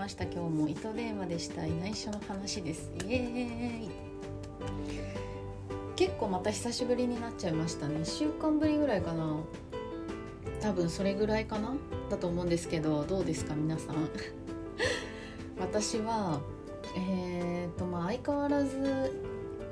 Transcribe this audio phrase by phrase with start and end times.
[0.00, 0.24] ました。
[0.24, 1.60] 今日も糸電話でした。
[1.60, 2.90] 内緒の話です。
[3.06, 3.90] イエーイ。
[5.94, 7.96] 結構また久しぶりになっちゃいましたね。
[7.96, 9.36] 1週間ぶりぐらいかな。
[10.62, 11.74] 多分それぐらいかな。
[12.08, 14.08] だと思うんですけどどうですか皆さん。
[15.60, 16.40] 私は
[16.96, 19.20] えーとまあ相変わらず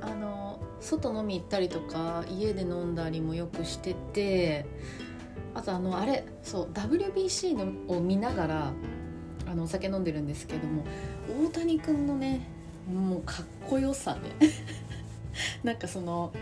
[0.03, 4.67] あの外飲み行ったりとか家で飲んだりもよくしてて
[5.55, 8.73] あとあのあれそう WBC のを見ながら
[9.51, 10.85] あのお酒飲んでるんですけども
[11.45, 12.41] 大谷君のね
[12.93, 14.21] もうかっこよさね。
[15.63, 16.33] なんかその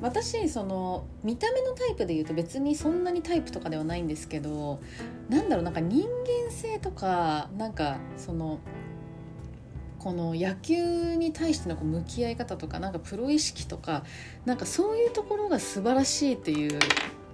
[0.00, 4.80] 私その見た目のタイプで言うと別にそんなにタイプとかではないんですけど
[5.28, 8.60] なんだろうなんか人間性とかなんかその
[9.98, 14.04] この野球に対してのこう向き合い方とかなんかプロ意識とか
[14.44, 16.78] なんかそういうところが素晴らしいっていう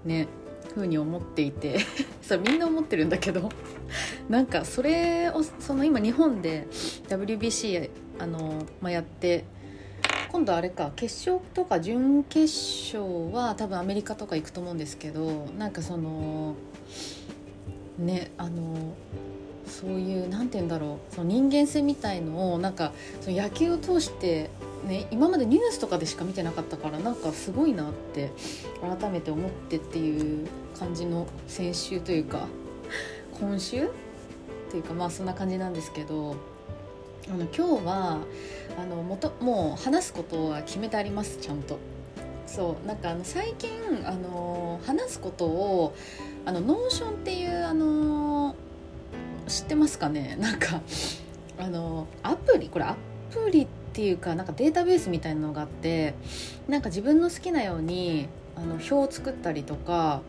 [0.06, 0.26] ね
[0.74, 1.78] 風に思っていて
[2.22, 3.48] それみんな思ってるんだけど
[4.28, 6.66] なんかそれをその今日本で
[7.08, 9.44] WBC あの、まあ、やって
[10.30, 12.52] 今度あれか決勝とか準決
[12.94, 16.56] 勝は多分アメリカとか行くと思うんですけどなんかその
[17.98, 18.94] ねあの
[19.66, 24.50] そういう何て言うんだろうその人間性みたいのをなんかその野球を通して
[24.84, 28.30] ね今までニュースとかでしか見てなかったからなんかすごいなって
[28.98, 30.46] 改めて思ってっていう
[30.78, 32.46] 感じの先週というか
[33.40, 33.88] 今週っ
[34.70, 36.36] ていうかまあそんな感じなんですけど
[37.28, 38.18] あの今日は
[38.78, 41.78] あのもともう話すことは決めてありますちゃんと。
[42.46, 43.70] そうなんかあの最近
[44.04, 45.96] あの話すことを
[46.44, 48.54] あの Notion っていうあの
[49.48, 50.36] 知ってますかね？
[50.40, 50.80] なんか
[51.58, 52.96] あのアプリこれア
[53.30, 56.14] プリってていうかなんかデータベースみたいなのがあって
[56.68, 60.22] なんか自分の好きなようにあの表を作ったりとか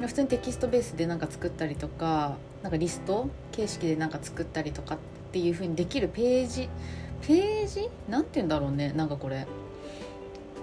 [0.00, 4.98] 普通にテキストベースでなんか作ったりとかなんかリスト形式でなんか作ったりとかっ
[5.32, 6.68] ていう風にできるページ
[7.22, 7.88] ページ？
[8.08, 9.46] なんて言うんだろうねなんかこれ。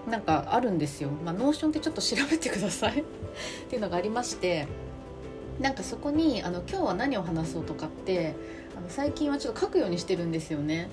[0.10, 3.00] なんかあるんですよ、まあ、 Notion ってちょっと調べてください。
[3.00, 3.04] っ
[3.70, 4.68] ていうのがありまして
[5.62, 8.36] なんかそこにあの今日は何を話そうとかって
[8.78, 10.90] あの最近はちょっと書くようにしてるんですよね。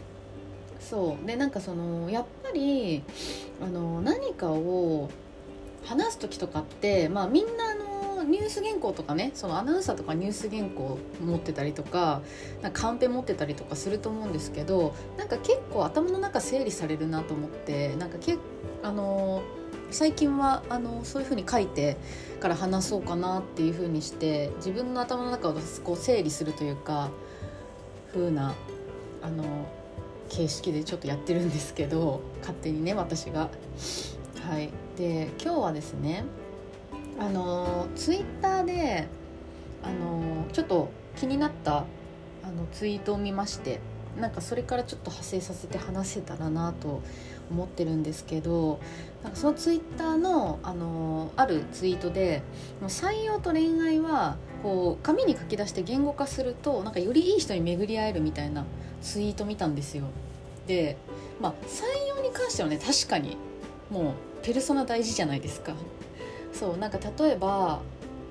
[0.80, 1.26] そう。
[1.26, 3.02] でなんかそのやっぱり
[3.62, 5.10] あの何かを
[5.84, 12.22] 話す時とかってまあみんなあのニュース原稿とかねそのアナウンサーとかニュース原稿持ってたりとか
[12.62, 18.36] なんかカンペ持ってたりとかすると思うんですけどなんか結構頭の中整理されるなと思ってなんかけ
[18.82, 19.42] あの
[19.90, 21.96] 最近はあのそういうふうに書いて
[22.40, 25.54] から話そうかなっていうふうにして自分の頭の中を
[25.84, 27.10] こう整理するというか
[28.12, 28.54] 風な
[29.22, 29.44] あの
[30.30, 33.50] 形式でちょっとやってるんですけど勝手にね私が。
[34.48, 36.24] はい、で今日はですね
[37.18, 39.06] あのツイッターで
[39.82, 41.84] あのちょっと気になった
[42.42, 43.80] あのツイートを見まして
[44.18, 47.02] なんかそれからちょっと派生させて話せたらなと
[47.50, 48.80] 思ってるんですけど
[49.22, 52.42] なんかそのツイッターのあのあるツイートで
[52.80, 58.64] も採用と恋愛はこう紙に書き出して言語化するとなんかよりいい人に巡り合えるみたいな
[59.02, 60.04] ツイート見たんですよ。
[60.66, 60.96] で、
[61.40, 61.84] まあ、採
[62.16, 63.36] 用に関してはね確かに
[63.90, 64.12] もう
[64.42, 65.74] ペルソナ大事じゃないですか。
[66.52, 67.80] そうなんか例えば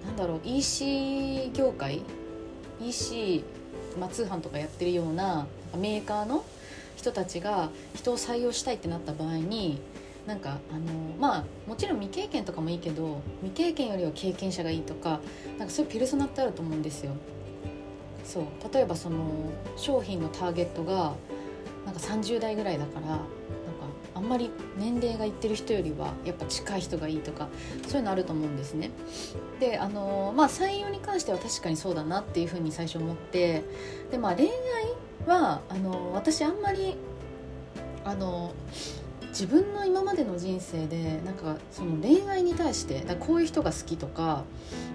[0.05, 2.01] なんだろう EC 業界
[2.81, 3.43] EC、
[3.99, 5.47] まあ、通販とかやってるような
[5.77, 6.43] メーカーの
[6.95, 9.79] 人たちが人を採用したいってなった場合に
[10.29, 15.21] なんかあのまあもちろん未経験とかもいいけど未経験よりは経験者がいいとか
[15.57, 17.13] なんかそういうペルソナってあると思うんですよ。
[18.23, 19.17] そう例えばその
[19.75, 21.13] 商品のターゲットが
[21.83, 23.23] なんか30代ぐらいだからなんか
[24.13, 27.47] あんまり年齢がいってる人よりはやっぱ近い人がいいとか
[27.87, 28.91] そういうのあると思うんですね。
[29.59, 33.63] であのまあ採用に関しては確かにそうだなっていうふうに最初思って
[34.11, 34.51] でまあ恋愛
[35.25, 36.97] はあの私あんまり
[38.05, 38.53] あの
[39.29, 44.43] 自分の今までの人生でなんかその恋愛に対してだこういう人が好きとか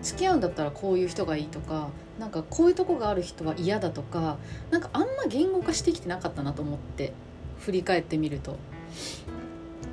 [0.02, 1.88] 付き合うんだったらこういう人がいいとか
[2.18, 4.36] なんかこういうとこがある人は嫌だとか
[4.70, 7.12] なんかあんま言語化してきてなかったなと思って
[7.60, 8.56] 振り返ってみると。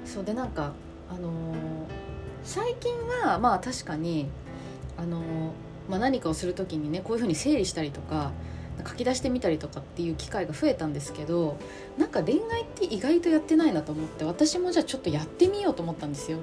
[0.05, 0.73] そうでなんか
[1.09, 1.55] あのー、
[2.43, 2.93] 最近
[3.23, 4.27] はまあ確かに
[4.97, 5.21] あのー、
[5.89, 8.31] まあ、何かをする時にねこういうふうに整理したりとか
[8.87, 11.57] 書き出してみたりとかっていう機会が増えたんですけど
[11.97, 16.37] なんか恋愛って意外とやってないなと思って私もじゃあちょっとやってみようと思ったんですよ。
[16.37, 16.41] っ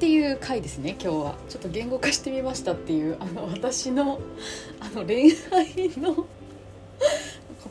[0.00, 1.34] ていう回ですね今日は。
[1.48, 4.18] ちょっと言語化してみましたっていうあの私の
[4.80, 6.26] あの恋愛の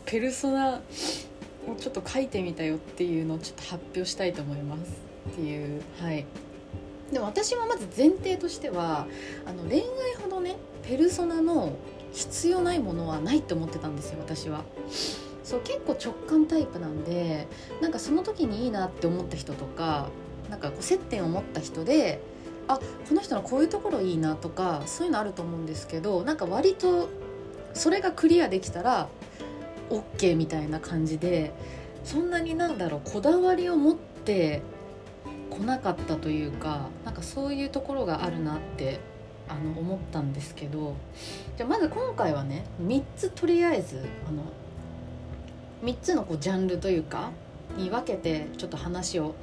[0.06, 0.82] ペルソナ
[1.68, 4.92] をちょっと書いてみたよっていうのをちょっと発表したいと思います
[5.32, 5.82] っていう。
[6.00, 6.26] はい。
[7.12, 9.08] でも私はまず前提としては
[9.46, 9.84] あの恋愛
[10.22, 11.74] ほどねペルソナの
[12.12, 14.64] 必要ないものはないって思ってたんですよ私は。
[15.44, 17.48] そう結構直感タイプなんで
[17.82, 20.10] なんかその時にいいなって思った人とか
[20.48, 22.22] なんかこう接点を持った人で
[22.68, 27.10] あこの人のこういうところいいなとかそういうのあると思うんですけどなんか割と
[27.74, 29.10] それがクリアできたら
[29.90, 31.52] OK みたいな感じで
[32.04, 34.62] そんなになんだろうこだわりを持って
[35.50, 39.00] 来なかったというかなんかそういうところがあるなって
[39.50, 40.96] あの思ったんですけど
[41.58, 44.44] じゃあまず今回はね3つとりあえずあの
[45.84, 47.32] 3つのこうジャンルというか
[47.78, 49.36] に分けてちょっと話を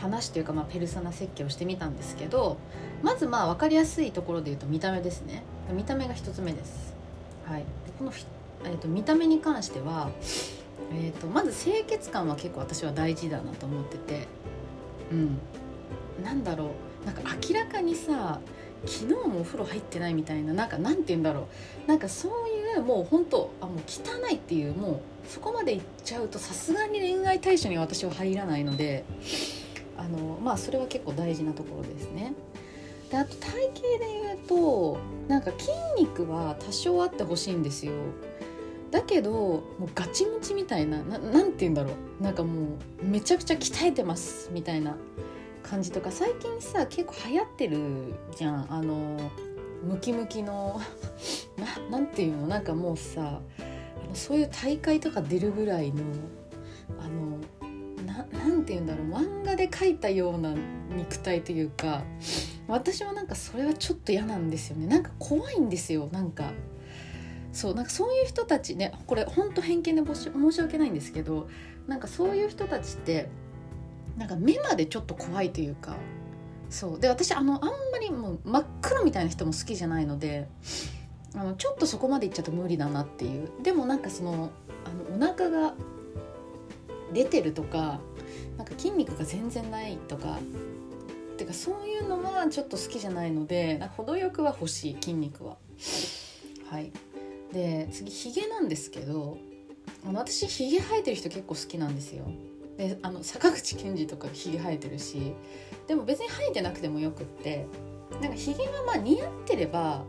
[0.00, 2.56] 話というか、まあ、ペルソナ設計をしてみたんですけど
[3.02, 5.42] まずまあ分かりやすいところで言うと見た目ですね。
[5.72, 6.94] 見た目が1つ目です、
[7.44, 7.64] はい、
[7.98, 8.12] この、
[8.64, 10.08] えーと、見た目に関しては、
[10.92, 14.28] えーと、まず清潔感は結構私は大事だなと思ってて
[15.12, 15.38] うん。
[16.24, 16.70] なんだろ
[17.02, 17.06] う。
[17.06, 18.40] なんか明らかにさ
[18.86, 21.48] 昨日もお風呂入ってないみたいななんかなんて言うんだろ
[21.86, 29.04] うなんかそういうもう本当あもう汚いっていうもうそこまでいっちゃうとさすがに恋愛対象には私は入らないので
[29.96, 32.34] あのまあそれは結構大事なところですね。
[33.10, 37.92] であと体型で言うとなんか筋肉は多少あってほしいんですよ。
[38.90, 41.90] だけどもうガチムチみたいな何て言うんだろ
[42.20, 44.96] うなんかもうめちゃくちゃ鍛えてますみたいな
[45.68, 48.72] 感じとか最近さ結構流行ってるじゃん。
[48.72, 49.30] あの
[49.84, 50.80] ムキムキの
[51.90, 52.46] ななんていうの？
[52.46, 53.40] なんかもうさ
[54.00, 56.02] あのそういう大会とか出るぐらいの
[56.98, 57.38] あの
[58.04, 59.06] ななんて言うんだろう？
[59.08, 60.54] 漫画で描いたような
[60.96, 62.02] 肉体というか
[62.66, 64.86] 私はなんかそれはちょっと嫌なんですよね。
[64.86, 66.08] なんか怖いんですよ。
[66.10, 66.52] なんか
[67.52, 71.48] そうなんかそういう人たちねこれほんと偏見で申し訳ないんですけど
[71.86, 73.28] なんかそういう人たちって
[74.18, 75.96] なんか目までちょっと怖いというか
[76.68, 80.48] そうで私あのあんまりもう真っ黒みたいな人も好きじゃないので
[81.34, 84.50] あのちょっとそこまでいっちゃうと無理だなっていうでもなんかその
[84.84, 85.74] あのお腹が
[87.12, 88.00] 出てるとか
[88.56, 90.38] なんか筋肉が全然ないとか
[91.36, 95.56] てかそういうのはちょっと好きじゃないので程よくは欲しい筋肉は。
[96.68, 96.92] はい
[97.52, 99.38] で次ヒゲなんですけど
[100.04, 102.24] 私ヒゲ生えてる人結構好きなんですよ。
[102.78, 105.34] であの坂口健二とかひげ生えてるし
[105.88, 107.66] でも別に生えてなくてもよくって
[108.22, 110.04] なんかひげがまあ似合ってれば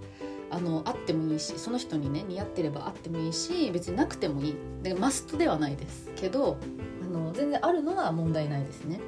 [0.51, 6.57] あのあってもいいしその人にね似合ってればあってもいいし別になくてもいいでマストではないですけど
[7.03, 8.99] あの全然あるのは問題ないですね。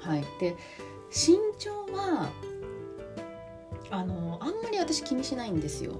[0.00, 0.56] はい、で
[1.10, 2.30] 身長は
[3.90, 5.94] あのあんまり私気にしないんですよ。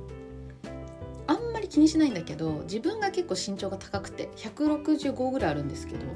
[1.28, 6.06] あんまり気にしないんだけど自分が結構身長が高くて165ぐらいあるんですけど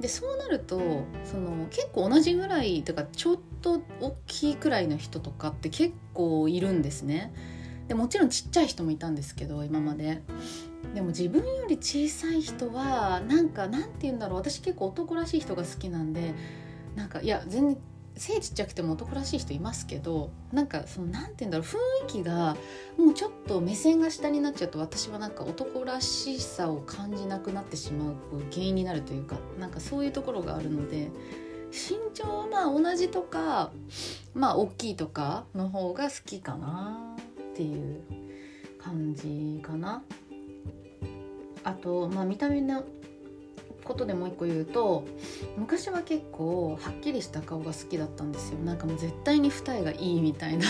[0.00, 7.32] でそうなるとその結構同じぐらいとかちょっと大きいくらいの人とかって結構いるんですね。
[7.88, 10.22] でもちろんちっちゃい人もいたんですけど今まで。
[10.94, 16.34] でも自分より小さい人はなんかなんて言うんだろう私結構男らしい人が好きなんで
[16.94, 17.78] なんかいや全然
[18.16, 22.56] 背ちっちゃくても男らしい人いますけどなんかそのなんて言うんだろう雰囲気が
[22.96, 28.14] もうちょっと目線が下になっちゃうと私はなんか男らしさを感じなくなってしまう
[28.52, 31.10] 原因になるというかなんかそういうところがあるので
[31.70, 33.72] 身長はまあ同じとか
[34.32, 37.16] まあ大きいとかの方が好きかな
[37.52, 38.00] っていう
[38.78, 40.02] 感じかな。
[41.64, 42.84] あと、まあ、見た目の
[43.84, 45.04] ことでもう一個言うと
[45.56, 48.58] 昔は結構はっきりした顔が好きだったんですよ。
[48.60, 50.66] なんかもう絶対に二重がいいみたいな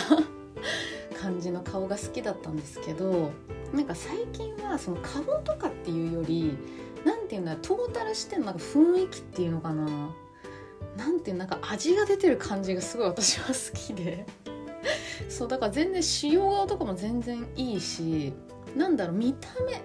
[1.20, 3.30] 感じの顔が好きだったんですけど
[3.72, 6.56] なんか最近はその顔とかっていうより
[7.04, 10.14] 何て言うんだろうトータルしてのなんか雰囲気っていうのかな。
[10.96, 14.26] なんていうなんか味が出てる感じがすごい私は好きで。
[15.28, 18.32] そうだから全然仕様顔とかも全然いいし
[18.76, 19.80] なんだろう見た目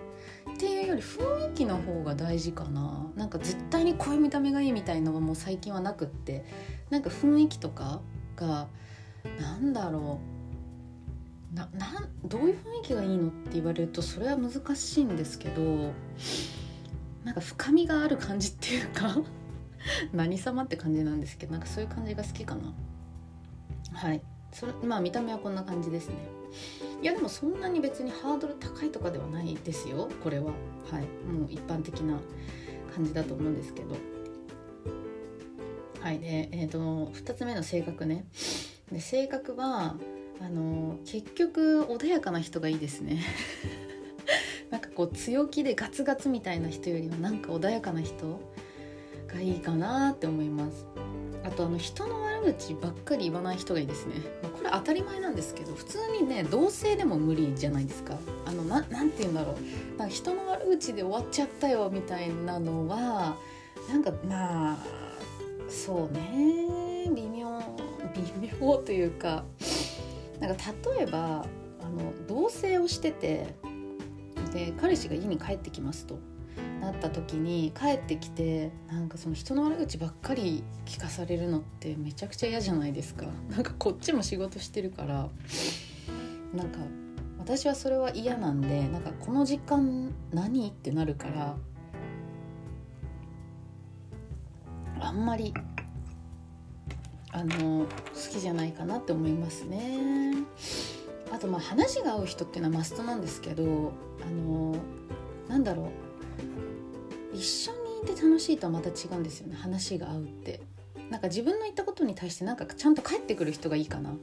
[0.59, 3.09] っていうより雰囲気の方が大事かな。
[3.15, 6.43] なんか絶対にこういう見た目がいいみたいのはもう最近はなくって。
[6.89, 8.01] なんか雰囲気とか
[8.35, 8.67] が
[9.39, 10.19] なんだろ
[11.53, 11.55] う。
[11.55, 15.93] ななんどういう雰囲気がいいのって言われるとそれは難しいんですけど。
[17.23, 19.15] なんか深みがある感じっていうか。
[20.11, 21.53] 何様って感じなんですけど。
[21.53, 22.73] なんかそういう感じが好きかな。
[23.93, 24.21] はい。
[24.51, 26.15] それまあ見た目はこんな感じですね。
[27.01, 30.09] いやでもそんなに別にハードル高いとかではないですよ。
[30.23, 30.47] これは。
[30.91, 31.03] はい。
[31.31, 32.19] もう一般的な
[32.93, 33.95] 感じだと思うんですけど。
[36.01, 36.19] はい。
[36.19, 36.79] でえっ、ー、と
[37.13, 38.25] 2つ目の性格ね。
[38.91, 39.95] で性格は
[40.41, 43.21] あの結局穏やかな人がいいですね。
[44.71, 48.39] なんかこう強気でガツガツみたいな人よりはなんか穏やかな人
[49.27, 50.85] がいいかなって思います。
[51.43, 58.17] あとあの人の悪口ばっかり言わない人がいいですね、まあ、これ当たり前なんですけど普通にね同性でも無理じゃないですか。
[58.45, 59.97] あのななんて言うんだろう。
[59.97, 63.37] なんか人の悪口で終わっちゃったよみたいなのは
[63.89, 64.77] なんかまあ
[65.67, 67.09] そうね。
[67.13, 67.61] 微妙
[68.15, 69.43] 微妙というか。
[70.39, 70.63] なんか
[70.95, 71.45] 例えば
[71.81, 73.55] あの同棲をしてて
[74.53, 76.17] で彼氏が家に帰ってきますと。
[76.81, 85.29] なった時に帰ってきてなんかその人の悪口ばっかり聞かされるのってめちゃくちゃ嫌じゃないですか なんかこっちも仕事してるから
[86.53, 86.79] なんか
[87.37, 91.57] 私はそれは嫌なんでなんかこの時間何ってなるから
[95.01, 95.53] あんまり
[97.31, 97.87] あの好
[98.31, 99.99] きじゃないかなって思いますね。
[101.31, 103.93] あとまあ話が合う人っていうのはマストなんですけど
[104.25, 104.75] あの
[105.47, 106.08] なんだろう
[107.33, 109.55] 一緒にいて楽しいとはまた違うんですよね。
[109.55, 110.61] 話が合うって。
[111.09, 114.11] なんか自分の言ったことに対してなんかちゃんと返ってくる人がいいかな。
[114.11, 114.13] っ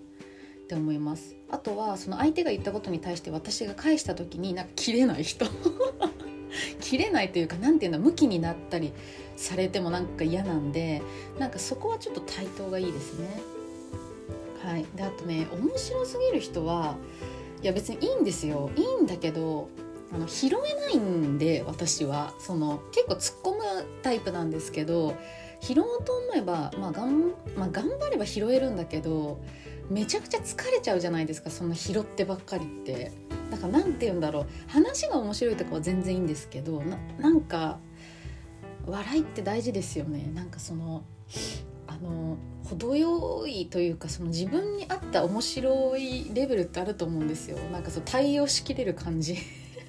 [0.68, 1.36] て思います。
[1.48, 5.46] あとはその相手が言ったことに対して私が返した時になんか切れない人。
[6.80, 8.92] 切れないというか何て言うんだ向きになったり
[9.36, 11.02] されてもなんか嫌なんで
[11.38, 13.40] なんかそこはちょっと対等がいいですね。
[14.62, 16.96] はい、であとね面白すぎる人は
[17.62, 18.70] いや別にいいんですよ。
[18.74, 19.68] いいんだけど
[20.16, 22.32] あの拾えないんで私は。
[22.38, 23.62] その結構突っ込む
[24.02, 25.14] タイプなんですけど
[25.60, 29.42] 拾おうと思えば、まあがんまあ、頑張れば拾えるんだけど
[29.90, 33.12] めちゃくちゃ疲れちゃうじゃないですかそんな拾ってばっかりって。
[33.50, 34.46] だから何て言うんだろう。
[34.68, 37.78] 話が面白いとかは全然いいんですけどななんか
[38.86, 40.30] 笑いって大事ですよね。
[40.34, 41.04] なんかその
[41.86, 47.58] あの程よいというかその自分に合った面白いレベルってあると思うんですよ。
[47.70, 49.36] なんかそう対応しきれる感じ。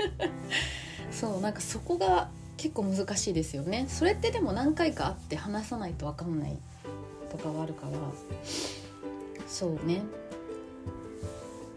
[1.11, 3.85] そうなんかそこが結構難しいですよね。
[3.89, 6.57] それってでも何回か会って話さないと分かんない
[7.29, 7.91] とかはあるから。
[9.47, 10.01] そうね。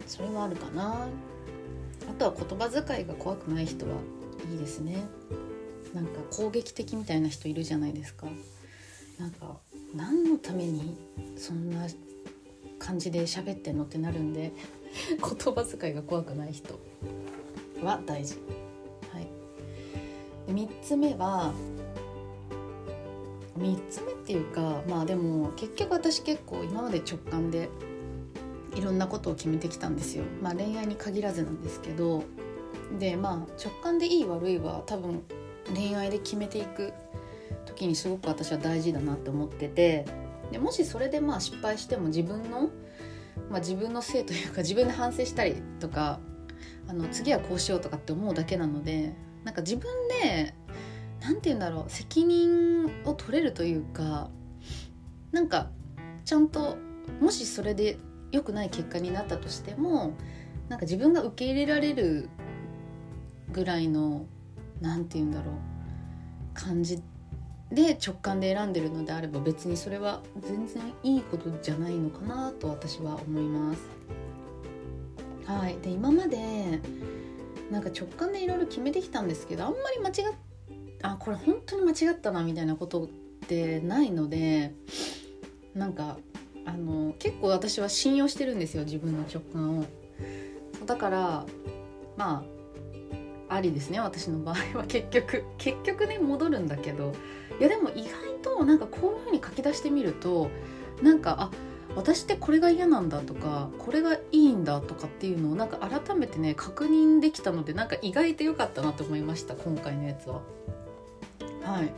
[0.07, 1.07] それもあるかな。
[2.09, 3.93] あとは言葉遣いが怖くない人は
[4.50, 5.05] いいですね。
[5.95, 8.27] なんか攻撃的みたいな人いるじゃないですか。
[9.19, 9.59] なんか
[9.95, 10.97] 何のために
[11.37, 11.87] そんな
[12.79, 14.53] 感じで喋ってんのってなるんで。
[15.19, 16.79] 言葉遣いが怖くない人。
[17.82, 18.37] は大事。
[19.12, 19.26] はい、
[20.46, 21.52] で3つ目は
[23.58, 27.68] 3つ目っていうかまあでも結局私結構今まで直感で
[28.75, 30.25] いろんなことを決めてきたんですよ。
[30.40, 32.22] まあ、恋愛に限らずなんですけど
[32.99, 35.22] でまあ直感でいい悪いは多分
[35.75, 36.92] 恋愛で決めていく
[37.66, 40.06] 時にすごく私は大事だなって思ってて
[40.50, 42.70] でもしそれでまあ失敗しても自分の、
[43.50, 46.18] まあ、自分のせいというか自分で反省したりとか
[46.88, 49.14] あの次はこうしようとかって思うだけなので
[49.45, 50.55] なんか自分で
[51.21, 54.31] 何て言うんだろう責任を取れるというか
[55.33, 55.71] なんか
[56.25, 56.76] ちゃんと
[57.21, 57.99] もしそれで
[58.33, 60.14] 良くない結果になったとしても
[60.69, 62.29] なんか自分が受け入れられる
[63.52, 64.26] ぐらいの
[64.81, 65.55] 何て言うんだろう
[66.55, 67.02] 感じ
[67.73, 73.83] で直感で選んでるのであれば別にそれは全然いいことじゃないのかなと私は思います。
[75.59, 76.80] はい、で今まで
[77.71, 80.35] なんか直感でいろいろ決めてきたんですけどあんまり間違っ
[81.02, 83.09] あこれ本当に間違ったなみたいなことっ
[83.49, 84.75] てないので
[85.75, 86.19] なんか
[86.66, 89.85] あの結構私は信用してるんですよ自分の直感を。
[90.87, 91.47] だから
[92.16, 92.45] ま
[93.49, 94.85] あありですね私の場合は。
[94.87, 97.12] 結局結局ね戻るんだけど。
[97.59, 98.11] いやでも意外
[98.42, 100.50] となんかこういうふうに書き出してみると
[101.02, 101.50] なんかあ
[101.97, 110.40] 私ってこれが嫌なんだとかこれがいいんだとかっていうのをなんか改めてね確認できたのでなんか意外と良かったなと思いました今回のやつは。
[111.62, 111.92] はい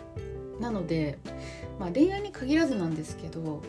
[0.60, 1.18] なので、
[1.80, 3.62] まあ、恋愛に限らずなんですけど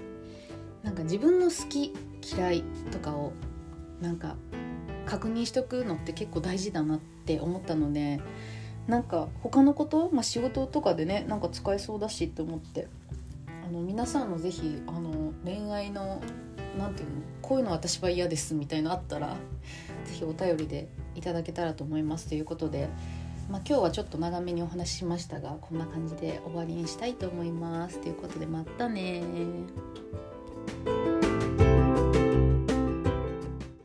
[0.84, 1.94] なんか自分の好き
[2.36, 3.32] 嫌いとかを
[4.02, 4.36] なんか
[5.06, 8.20] 確認しとくのって結構大事だなって思ったので
[8.88, 12.88] なんか他のこと、まあ、仕事とかでねなんか使えそうだしって思って
[13.66, 16.22] あの皆さんの是非あの恋愛の
[16.78, 19.36] 何て言うのこういうの私は嫌ですみたいのあったら
[20.06, 22.90] 是非お便りでいただけたらと思いますということで、
[23.50, 28.00] まあ、今日はちょっと長めにお話ししましたがこんな感じで終わりにしたいと思います。
[28.00, 29.22] ということでまたね